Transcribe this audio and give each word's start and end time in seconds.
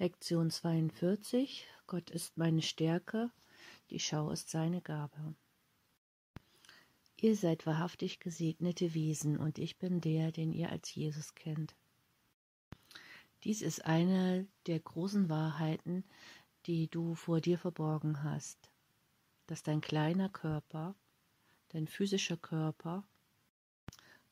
Lektion 0.00 0.50
42. 0.50 1.66
Gott 1.86 2.08
ist 2.08 2.38
meine 2.38 2.62
Stärke, 2.62 3.30
die 3.90 3.98
Schau 3.98 4.30
ist 4.30 4.48
seine 4.48 4.80
Gabe. 4.80 5.34
Ihr 7.18 7.36
seid 7.36 7.66
wahrhaftig 7.66 8.18
gesegnete 8.18 8.94
Wesen 8.94 9.36
und 9.36 9.58
ich 9.58 9.76
bin 9.76 10.00
der, 10.00 10.32
den 10.32 10.54
ihr 10.54 10.70
als 10.70 10.94
Jesus 10.94 11.34
kennt. 11.34 11.74
Dies 13.44 13.60
ist 13.60 13.84
eine 13.84 14.46
der 14.64 14.80
großen 14.80 15.28
Wahrheiten, 15.28 16.04
die 16.64 16.88
du 16.88 17.14
vor 17.14 17.42
dir 17.42 17.58
verborgen 17.58 18.22
hast, 18.22 18.70
dass 19.48 19.62
dein 19.62 19.82
kleiner 19.82 20.30
Körper, 20.30 20.94
dein 21.68 21.86
physischer 21.86 22.38
Körper, 22.38 23.04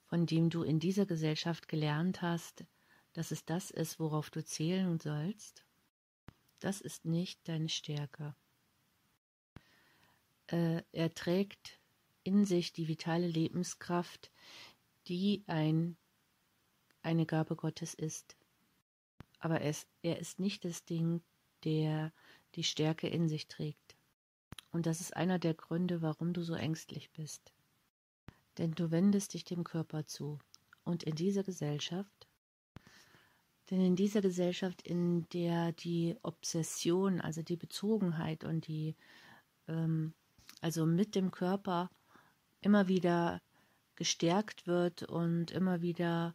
von 0.06 0.24
dem 0.24 0.48
du 0.48 0.62
in 0.62 0.80
dieser 0.80 1.04
Gesellschaft 1.04 1.68
gelernt 1.68 2.22
hast, 2.22 2.64
dass 3.12 3.30
es 3.30 3.44
das 3.44 3.70
ist, 3.70 3.98
worauf 3.98 4.30
du 4.30 4.44
zählen 4.44 4.98
sollst, 4.98 5.64
das 6.60 6.80
ist 6.80 7.04
nicht 7.04 7.48
deine 7.48 7.68
Stärke. 7.68 8.34
Äh, 10.48 10.82
er 10.92 11.14
trägt 11.14 11.78
in 12.24 12.44
sich 12.44 12.72
die 12.72 12.88
vitale 12.88 13.26
Lebenskraft, 13.26 14.30
die 15.06 15.44
ein, 15.46 15.96
eine 17.02 17.26
Gabe 17.26 17.56
Gottes 17.56 17.94
ist. 17.94 18.36
Aber 19.40 19.62
es, 19.62 19.86
er 20.02 20.18
ist 20.18 20.40
nicht 20.40 20.64
das 20.64 20.84
Ding, 20.84 21.22
der 21.64 22.12
die 22.54 22.64
Stärke 22.64 23.08
in 23.08 23.28
sich 23.28 23.48
trägt. 23.48 23.96
Und 24.70 24.86
das 24.86 25.00
ist 25.00 25.16
einer 25.16 25.38
der 25.38 25.54
Gründe, 25.54 26.02
warum 26.02 26.32
du 26.32 26.42
so 26.42 26.54
ängstlich 26.54 27.10
bist. 27.12 27.52
Denn 28.58 28.72
du 28.72 28.90
wendest 28.90 29.34
dich 29.34 29.44
dem 29.44 29.64
Körper 29.64 30.06
zu. 30.06 30.38
Und 30.84 31.04
in 31.04 31.14
dieser 31.14 31.44
Gesellschaft 31.44 32.27
denn 33.70 33.80
in 33.80 33.96
dieser 33.96 34.20
Gesellschaft, 34.20 34.82
in 34.82 35.28
der 35.30 35.72
die 35.72 36.16
Obsession, 36.22 37.20
also 37.20 37.42
die 37.42 37.56
Bezogenheit 37.56 38.44
und 38.44 38.66
die, 38.66 38.96
ähm, 39.66 40.14
also 40.60 40.86
mit 40.86 41.14
dem 41.14 41.30
Körper 41.30 41.90
immer 42.60 42.88
wieder 42.88 43.42
gestärkt 43.94 44.66
wird 44.66 45.02
und 45.02 45.50
immer 45.50 45.82
wieder 45.82 46.34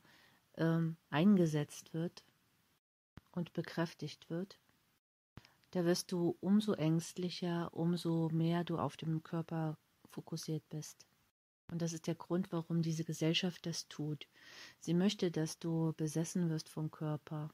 ähm, 0.58 0.98
eingesetzt 1.10 1.94
wird 1.94 2.24
und 3.32 3.54
bekräftigt 3.54 4.30
wird, 4.30 4.60
da 5.72 5.86
wirst 5.86 6.12
du 6.12 6.38
umso 6.40 6.74
ängstlicher, 6.74 7.74
umso 7.74 8.30
mehr 8.30 8.64
du 8.64 8.78
auf 8.78 8.96
dem 8.96 9.24
Körper 9.24 9.78
fokussiert 10.12 10.64
bist. 10.70 11.08
Und 11.74 11.82
das 11.82 11.94
ist 11.94 12.06
der 12.06 12.14
Grund, 12.14 12.52
warum 12.52 12.84
diese 12.84 13.04
Gesellschaft 13.04 13.66
das 13.66 13.88
tut. 13.88 14.28
Sie 14.80 14.94
möchte, 14.94 15.32
dass 15.32 15.58
du 15.58 15.92
besessen 15.98 16.52
wirst 16.52 16.70
vom 16.70 16.92
Körper. 16.92 17.50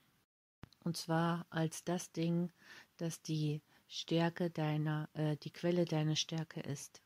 Und 0.83 0.97
zwar 0.97 1.45
als 1.49 1.85
das 1.85 2.11
Ding, 2.11 2.51
das 2.97 3.21
die 3.21 3.61
Stärke 3.87 4.49
deiner, 4.49 5.07
äh, 5.13 5.37
die 5.37 5.51
Quelle 5.51 5.85
deiner 5.85 6.17
Stärke 6.17 6.59
ist. 6.59 7.01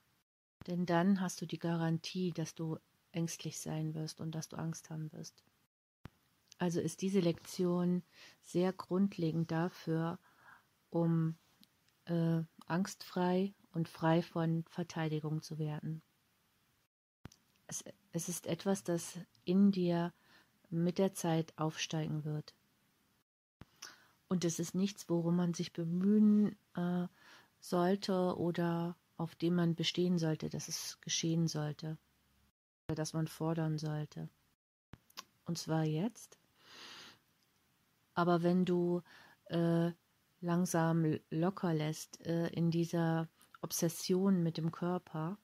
Denn 0.65 0.87
dann 0.87 1.21
hast 1.21 1.39
du 1.39 1.45
die 1.45 1.59
Garantie, 1.59 2.31
dass 2.31 2.55
du 2.55 2.79
ängstlich 3.11 3.59
sein 3.59 3.93
wirst 3.93 4.19
und 4.19 4.31
dass 4.31 4.49
du 4.49 4.57
Angst 4.57 4.89
haben 4.89 5.11
wirst. 5.13 5.43
Also 6.57 6.81
ist 6.81 7.03
diese 7.03 7.19
Lektion 7.19 8.01
sehr 8.41 8.73
grundlegend 8.73 9.51
dafür, 9.51 10.17
um 10.89 11.35
äh, 12.05 12.41
angstfrei 12.65 13.53
und 13.71 13.87
frei 13.87 14.23
von 14.23 14.63
Verteidigung 14.67 15.43
zu 15.43 15.59
werden 15.59 16.01
es, 17.73 17.83
es 18.11 18.29
ist 18.29 18.47
etwas, 18.47 18.83
das 18.83 19.17
in 19.45 19.71
dir 19.71 20.13
mit 20.69 20.97
der 20.97 21.13
Zeit 21.13 21.57
aufsteigen 21.57 22.23
wird. 22.23 22.53
Und 24.27 24.45
es 24.45 24.59
ist 24.59 24.75
nichts, 24.75 25.09
worum 25.09 25.35
man 25.35 25.53
sich 25.53 25.73
bemühen 25.73 26.55
äh, 26.75 27.07
sollte 27.59 28.37
oder 28.37 28.95
auf 29.17 29.35
dem 29.35 29.55
man 29.55 29.75
bestehen 29.75 30.17
sollte, 30.17 30.49
dass 30.49 30.67
es 30.67 30.99
geschehen 31.01 31.47
sollte. 31.47 31.97
Oder 32.87 32.95
dass 32.95 33.13
man 33.13 33.27
fordern 33.27 33.77
sollte. 33.77 34.29
Und 35.45 35.57
zwar 35.57 35.83
jetzt. 35.83 36.37
Aber 38.15 38.43
wenn 38.43 38.65
du 38.65 39.01
äh, 39.45 39.91
langsam 40.41 41.19
locker 41.29 41.73
lässt 41.73 42.25
äh, 42.25 42.47
in 42.49 42.71
dieser 42.71 43.29
Obsession 43.61 44.43
mit 44.43 44.57
dem 44.57 44.71
Körper, 44.71 45.37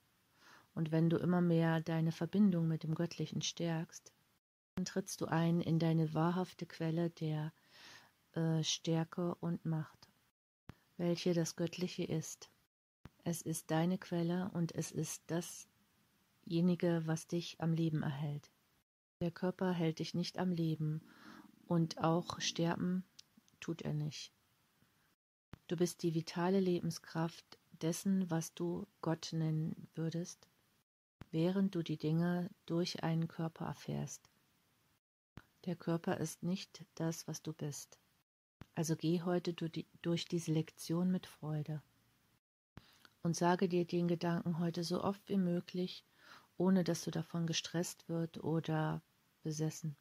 und 0.79 0.93
wenn 0.93 1.09
du 1.09 1.17
immer 1.17 1.41
mehr 1.41 1.81
deine 1.81 2.13
Verbindung 2.13 2.69
mit 2.69 2.83
dem 2.83 2.95
Göttlichen 2.95 3.41
stärkst, 3.41 4.13
dann 4.75 4.85
trittst 4.85 5.19
du 5.19 5.25
ein 5.25 5.59
in 5.59 5.77
deine 5.77 6.13
wahrhafte 6.13 6.65
Quelle 6.65 7.09
der 7.09 7.51
äh, 8.31 8.63
Stärke 8.63 9.35
und 9.41 9.65
Macht, 9.65 10.07
welche 10.95 11.33
das 11.33 11.57
Göttliche 11.57 12.05
ist. 12.05 12.49
Es 13.25 13.41
ist 13.41 13.71
deine 13.71 13.97
Quelle 13.97 14.51
und 14.53 14.73
es 14.73 14.93
ist 14.93 15.21
dasjenige, 15.27 17.01
was 17.03 17.27
dich 17.27 17.59
am 17.59 17.73
Leben 17.73 18.01
erhält. 18.01 18.49
Der 19.19 19.31
Körper 19.31 19.73
hält 19.73 19.99
dich 19.99 20.13
nicht 20.13 20.39
am 20.39 20.53
Leben 20.53 21.01
und 21.67 21.97
auch 21.97 22.39
sterben 22.39 23.03
tut 23.59 23.81
er 23.81 23.93
nicht. 23.93 24.31
Du 25.67 25.75
bist 25.75 26.03
die 26.03 26.15
vitale 26.15 26.61
Lebenskraft 26.61 27.59
dessen, 27.81 28.31
was 28.31 28.53
du 28.53 28.87
Gott 29.01 29.31
nennen 29.33 29.89
würdest, 29.93 30.47
während 31.31 31.75
du 31.75 31.83
die 31.83 31.97
Dinge 31.97 32.49
durch 32.65 33.03
einen 33.03 33.27
Körper 33.27 33.65
erfährst. 33.65 34.29
Der 35.65 35.75
Körper 35.75 36.17
ist 36.17 36.43
nicht 36.43 36.85
das, 36.95 37.27
was 37.27 37.41
du 37.41 37.53
bist. 37.53 37.99
Also 38.75 38.95
geh 38.95 39.21
heute 39.21 39.53
durch 39.53 40.25
diese 40.25 40.51
Lektion 40.51 41.11
mit 41.11 41.27
Freude 41.27 41.81
und 43.23 43.35
sage 43.35 43.67
dir 43.67 43.85
den 43.85 44.07
Gedanken 44.07 44.59
heute 44.59 44.83
so 44.83 45.03
oft 45.03 45.27
wie 45.27 45.37
möglich, 45.37 46.05
ohne 46.57 46.83
dass 46.83 47.03
du 47.03 47.11
davon 47.11 47.45
gestresst 47.45 48.07
wird 48.07 48.43
oder 48.43 49.01
besessen. 49.43 49.97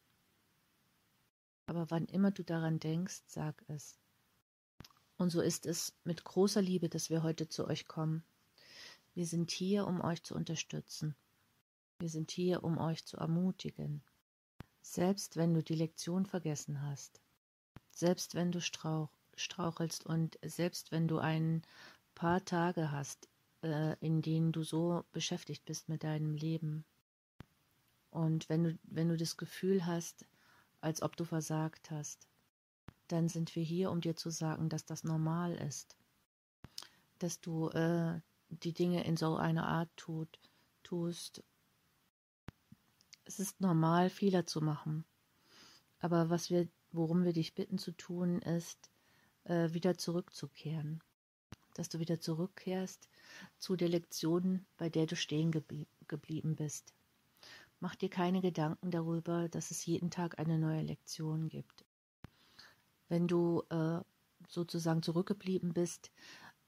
Aber 1.66 1.90
wann 1.90 2.06
immer 2.06 2.30
du 2.30 2.44
daran 2.44 2.78
denkst, 2.78 3.22
sag 3.26 3.62
es. 3.68 3.98
Und 5.16 5.30
so 5.30 5.40
ist 5.40 5.66
es 5.66 5.92
mit 6.04 6.24
großer 6.24 6.62
Liebe, 6.62 6.88
dass 6.88 7.10
wir 7.10 7.22
heute 7.22 7.48
zu 7.48 7.66
euch 7.66 7.88
kommen 7.88 8.22
wir 9.18 9.26
sind 9.26 9.50
hier, 9.50 9.88
um 9.88 10.00
euch 10.00 10.22
zu 10.22 10.36
unterstützen. 10.36 11.16
Wir 11.98 12.08
sind 12.08 12.30
hier, 12.30 12.62
um 12.62 12.78
euch 12.78 13.04
zu 13.04 13.16
ermutigen. 13.16 14.00
Selbst 14.80 15.36
wenn 15.36 15.54
du 15.54 15.60
die 15.60 15.74
Lektion 15.74 16.24
vergessen 16.24 16.82
hast, 16.82 17.20
selbst 17.90 18.36
wenn 18.36 18.52
du 18.52 18.60
strauch, 18.60 19.10
strauchelst 19.34 20.06
und 20.06 20.38
selbst 20.44 20.92
wenn 20.92 21.08
du 21.08 21.18
ein 21.18 21.62
paar 22.14 22.44
Tage 22.44 22.92
hast, 22.92 23.28
äh, 23.64 23.96
in 23.98 24.22
denen 24.22 24.52
du 24.52 24.62
so 24.62 25.04
beschäftigt 25.10 25.64
bist 25.64 25.88
mit 25.88 26.04
deinem 26.04 26.36
Leben. 26.36 26.84
Und 28.10 28.48
wenn 28.48 28.62
du, 28.62 28.78
wenn 28.84 29.08
du 29.08 29.16
das 29.16 29.36
Gefühl 29.36 29.84
hast, 29.84 30.26
als 30.80 31.02
ob 31.02 31.16
du 31.16 31.24
versagt 31.24 31.90
hast, 31.90 32.28
dann 33.08 33.28
sind 33.28 33.56
wir 33.56 33.64
hier, 33.64 33.90
um 33.90 34.00
dir 34.00 34.14
zu 34.14 34.30
sagen, 34.30 34.68
dass 34.68 34.84
das 34.84 35.02
normal 35.02 35.56
ist. 35.56 35.96
Dass 37.18 37.40
du 37.40 37.68
äh, 37.70 38.20
die 38.50 38.72
Dinge 38.72 39.04
in 39.04 39.16
so 39.16 39.36
einer 39.36 39.66
Art 39.66 39.90
tut, 39.96 40.38
tust. 40.82 41.42
Es 43.24 43.40
ist 43.40 43.60
normal, 43.60 44.10
Fehler 44.10 44.46
zu 44.46 44.60
machen. 44.60 45.04
Aber 46.00 46.30
was 46.30 46.50
wir, 46.50 46.68
worum 46.92 47.24
wir 47.24 47.32
dich 47.32 47.54
bitten 47.54 47.78
zu 47.78 47.92
tun, 47.92 48.40
ist, 48.40 48.90
äh, 49.44 49.72
wieder 49.72 49.98
zurückzukehren. 49.98 51.02
Dass 51.74 51.88
du 51.88 51.98
wieder 51.98 52.20
zurückkehrst 52.20 53.08
zu 53.58 53.76
der 53.76 53.88
Lektion, 53.88 54.66
bei 54.76 54.88
der 54.88 55.06
du 55.06 55.16
stehen 55.16 55.50
geblie 55.50 55.86
geblieben 56.06 56.56
bist. 56.56 56.94
Mach 57.80 57.94
dir 57.94 58.08
keine 58.08 58.40
Gedanken 58.40 58.90
darüber, 58.90 59.48
dass 59.48 59.70
es 59.70 59.84
jeden 59.84 60.10
Tag 60.10 60.38
eine 60.38 60.58
neue 60.58 60.80
Lektion 60.80 61.48
gibt. 61.50 61.84
Wenn 63.08 63.28
du 63.28 63.62
äh, 63.68 64.00
sozusagen 64.48 65.02
zurückgeblieben 65.02 65.74
bist, 65.74 66.10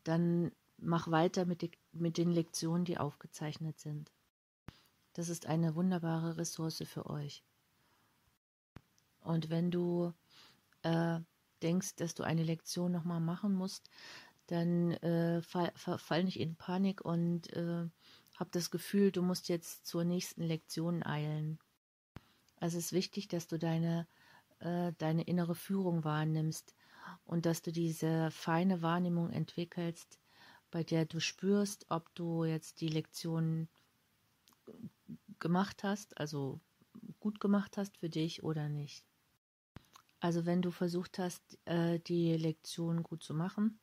dann 0.05 0.53
mach 0.81 1.11
weiter 1.11 1.45
mit, 1.45 1.63
die, 1.63 1.71
mit 1.93 2.19
den 2.19 2.31
Lektionen, 2.31 2.85
die 2.85 2.99
aufgezeichnet 2.99 3.79
sind. 3.79 4.11
Das 5.13 5.29
ist 5.29 5.47
eine 5.47 5.75
wunderbare 5.75 6.37
Ressource 6.37 6.83
für 6.87 7.09
euch. 7.09 7.43
Und 9.21 9.51
wenn 9.51 9.71
du 9.71 10.13
äh, 10.83 11.21
denkst, 11.63 11.97
dass 11.97 12.15
du 12.15 12.23
eine 12.23 12.43
Lektion 12.43 12.93
nochmal 12.93 13.21
machen 13.21 13.55
musst, 13.55 13.91
dann 14.47 14.93
äh, 14.93 15.43
fall, 15.43 15.73
fall, 15.75 16.25
nicht 16.25 16.41
in 16.41 16.57
Panik 16.57 17.05
und 17.05 17.53
äh, 17.53 17.87
hab 18.37 18.51
das 18.53 18.71
Gefühl, 18.71 19.13
du 19.13 19.23
musst 19.23 19.49
jetzt 19.49 19.87
zur 19.87 20.05
nächsten 20.05 20.43
Lektion 20.43 21.03
eilen. 21.05 21.59
Also 22.59 22.79
es 22.79 22.87
ist 22.87 22.93
wichtig, 22.93 23.29
dass 23.29 23.47
du 23.47 23.59
deine, 23.59 24.07
äh, 24.61 24.93
deine 24.99 25.23
innere 25.23 25.55
Führung 25.55 26.05
wahrnimmst 26.05 26.75
und 27.27 27.47
dass 27.47 27.63
du 27.63 27.73
diese 27.73 28.31
feine 28.31 28.83
Wahrnehmung 28.83 29.31
entwickelst, 29.31 30.20
bei 30.71 30.85
der 30.85 31.05
du 31.05 31.21
spürst, 31.21 31.87
ob 31.89 32.15
du 32.15 32.45
jetzt 32.45 32.81
die 32.81 32.89
Lektion 32.89 33.69
gemacht 35.39 35.83
hast, 35.83 36.19
also 36.19 36.61
gut 37.19 37.41
gemacht 37.41 37.77
hast 37.77 37.99
für 37.99 38.09
dich 38.09 38.43
oder 38.43 38.69
nicht. 38.69 39.05
Also 40.21 40.45
wenn 40.45 40.63
du 40.63 40.71
versucht 40.71 41.19
hast, 41.19 41.59
äh, 41.65 41.99
die 41.99 42.37
Lektion 42.37 43.03
gut 43.03 43.23
zu 43.23 43.35
machen, 43.35 43.81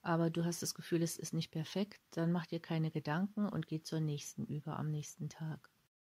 aber 0.00 0.30
du 0.30 0.44
hast 0.44 0.62
das 0.62 0.74
Gefühl, 0.74 1.02
es 1.02 1.16
ist 1.16 1.32
nicht 1.32 1.50
perfekt, 1.50 2.00
dann 2.12 2.32
mach 2.32 2.46
dir 2.46 2.60
keine 2.60 2.90
Gedanken 2.90 3.48
und 3.48 3.66
geh 3.66 3.82
zur 3.82 4.00
nächsten 4.00 4.46
über 4.46 4.78
am 4.78 4.90
nächsten 4.90 5.28
Tag. 5.28 5.70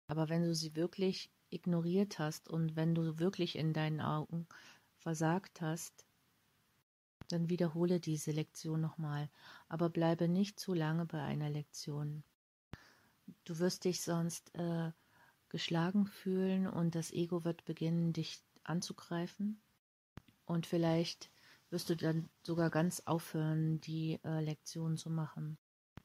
Aber 0.07 0.29
wenn 0.29 0.44
du 0.44 0.53
sie 0.53 0.75
wirklich 0.75 1.31
ignoriert 1.50 2.19
hast 2.19 2.47
und 2.47 2.75
wenn 2.75 2.94
du 2.94 3.19
wirklich 3.19 3.56
in 3.56 3.73
deinen 3.73 4.01
Augen 4.01 4.47
versagt 4.97 5.62
hast, 5.62 6.06
dann 7.31 7.50
wiederhole 7.50 8.00
diese 8.00 8.31
Lektion 8.31 8.81
nochmal, 8.81 9.30
aber 9.68 9.89
bleibe 9.89 10.27
nicht 10.27 10.60
zu 10.60 10.74
lange 10.74 11.06
bei 11.06 11.22
einer 11.22 11.50
Lektion. 11.50 12.24
Du 13.44 13.60
wirst 13.60 13.86
dich 13.86 14.01
sonst 14.01 14.54
äh, 14.56 14.92
geschlagen 15.50 16.06
fühlen 16.06 16.68
und 16.68 16.95
das 16.95 17.12
Ego 17.12 17.44
wird 17.44 17.66
beginnen, 17.66 18.13
dich 18.13 18.42
anzugreifen. 18.63 19.62
Und 20.45 20.66
vielleicht 20.66 21.31
wirst 21.69 21.89
du 21.89 21.95
dann 21.95 22.30
sogar 22.44 22.69
ganz 22.69 23.01
aufhören, 23.06 23.81
die 23.81 24.19
äh, 24.24 24.42
Lektion 24.42 24.98
zu 24.98 25.10
machen. 25.10 25.57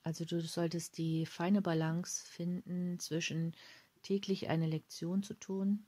Also 0.03 0.25
du 0.25 0.41
solltest 0.41 0.97
die 0.99 1.27
feine 1.27 1.61
Balance 1.61 2.25
finden 2.25 2.99
zwischen 2.99 3.55
täglich 4.03 4.49
eine 4.49 4.67
Lektion 4.67 5.23
zu 5.23 5.35
tun 5.35 5.85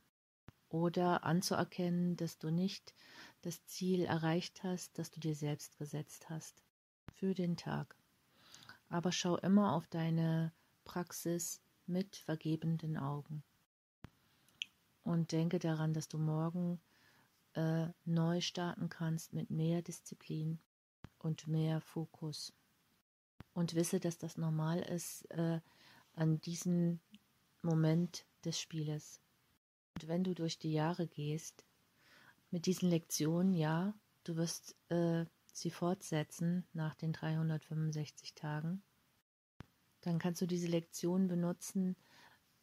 oder 0.69 1.25
anzuerkennen, 1.25 2.17
dass 2.17 2.39
du 2.39 2.51
nicht 2.51 2.95
das 3.43 3.65
Ziel 3.67 4.05
erreicht 4.05 4.63
hast, 4.63 4.99
das 4.99 5.11
du 5.11 5.21
dir 5.21 5.35
selbst 5.35 5.77
gesetzt 5.77 6.31
hast 6.31 6.63
für 7.13 7.35
den 7.35 7.57
Tag. 7.57 7.97
Aber 8.89 9.13
schau 9.13 9.37
immer 9.37 9.75
auf 9.75 9.87
deine 9.89 10.53
Praxis 10.85 11.61
mit 11.87 12.17
vergebenden 12.17 12.97
Augen. 12.97 13.43
Und 15.05 15.33
denke 15.33 15.59
daran, 15.59 15.93
dass 15.93 16.09
du 16.09 16.19
morgen 16.19 16.81
äh, 17.55 17.89
neu 18.05 18.41
starten 18.41 18.89
kannst 18.89 19.33
mit 19.33 19.51
mehr 19.51 19.83
Disziplin 19.83 20.61
und 21.19 21.49
mehr 21.49 21.81
Fokus. 21.81 22.53
Und 23.55 23.75
wisse, 23.75 24.01
dass 24.01 24.19
das 24.19 24.37
normal 24.37 24.79
ist 24.81 25.31
äh, 25.33 25.61
an 26.15 26.41
diesem 26.41 27.01
Moment 27.63 28.25
des 28.45 28.61
Spieles. 28.61 29.21
Und 29.95 30.09
wenn 30.09 30.25
du 30.25 30.35
durch 30.35 30.59
die 30.59 30.73
Jahre 30.73 31.07
gehst, 31.07 31.65
mit 32.53 32.67
diesen 32.67 32.91
Lektionen, 32.91 33.55
ja, 33.55 33.95
du 34.25 34.37
wirst 34.37 34.77
äh, 34.91 35.25
sie 35.53 35.71
fortsetzen 35.71 36.65
nach 36.73 36.95
den 36.95 37.13
365 37.13 38.35
Tagen, 38.35 38.83
dann 40.03 40.19
kannst 40.19 40.41
du 40.43 40.47
diese 40.47 40.69
Lektion 40.69 41.29
benutzen, 41.29 41.97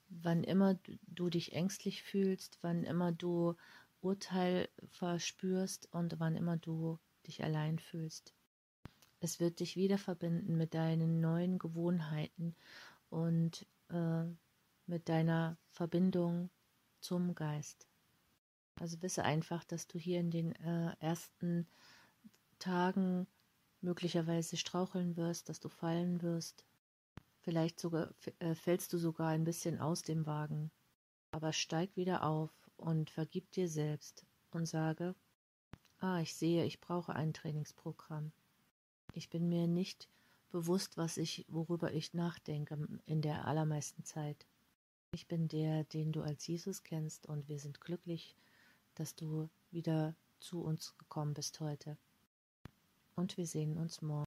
wann 0.10 0.44
immer 0.44 0.80
du 1.08 1.30
dich 1.30 1.54
ängstlich 1.54 2.04
fühlst, 2.04 2.60
wann 2.62 2.84
immer 2.84 3.12
du 3.12 3.56
Urteil 4.02 4.70
verspürst 4.92 5.92
und 5.92 6.20
wann 6.20 6.36
immer 6.36 6.58
du 6.58 7.00
dich 7.28 7.44
allein 7.44 7.80
fühlst. 7.80 8.34
Es 9.20 9.40
wird 9.40 9.60
dich 9.60 9.76
wieder 9.76 9.98
verbinden 9.98 10.56
mit 10.56 10.74
deinen 10.74 11.20
neuen 11.20 11.60
Gewohnheiten 11.60 12.56
und 13.10 13.66
äh, 13.90 14.24
mit 14.86 15.10
deiner 15.10 15.58
Verbindung 15.72 16.50
zum 17.02 17.36
Geist. 17.36 17.89
Also 18.80 19.02
wisse 19.02 19.24
einfach, 19.24 19.64
dass 19.66 19.88
du 19.88 20.00
hier 20.00 20.20
in 20.20 20.32
den 20.32 20.56
äh, 20.56 20.96
ersten 21.00 21.68
Tagen 22.60 23.28
möglicherweise 23.82 24.58
straucheln 24.58 25.18
wirst, 25.18 25.50
dass 25.50 25.60
du 25.60 25.70
fallen 25.70 26.22
wirst. 26.22 26.66
Vielleicht 27.42 27.80
sogar 27.80 28.14
äh, 28.40 28.56
fällst 28.56 28.94
du 28.94 28.98
sogar 28.98 29.30
ein 29.30 29.44
bisschen 29.44 29.80
aus 29.80 30.02
dem 30.02 30.26
Wagen. 30.26 30.72
Aber 31.32 31.54
steig 31.54 31.96
wieder 31.96 32.24
auf 32.24 32.52
und 32.78 33.10
vergib 33.10 33.52
dir 33.52 33.68
selbst 33.70 34.26
und 34.52 34.66
sage, 34.66 35.14
ah, 36.00 36.20
ich 36.22 36.36
sehe, 36.36 36.66
ich 36.66 36.80
brauche 36.80 37.14
ein 37.16 37.34
Trainingsprogramm. 37.34 38.32
Ich 39.14 39.30
bin 39.30 39.50
mir 39.50 39.68
nicht 39.68 40.08
bewusst, 40.52 40.98
was 40.98 41.18
ich, 41.18 41.46
worüber 41.50 41.94
ich 41.94 42.14
nachdenke 42.14 42.78
in 43.06 43.22
der 43.22 43.46
allermeisten 43.46 44.04
Zeit. 44.04 44.48
Ich 45.12 45.28
bin 45.28 45.48
der, 45.48 45.84
den 45.86 46.12
du 46.12 46.22
als 46.22 46.46
Jesus 46.48 46.84
kennst, 46.84 47.28
und 47.28 47.48
wir 47.48 47.60
sind 47.60 47.82
glücklich, 47.82 48.36
dass 48.96 49.16
du 49.16 49.50
wieder 49.72 50.16
zu 50.40 50.62
uns 50.62 50.98
gekommen 50.98 51.34
bist 51.34 51.60
heute. 51.60 51.98
Und 53.16 53.38
wir 53.38 53.46
sehen 53.46 53.78
uns 53.78 54.02
morgen. 54.02 54.26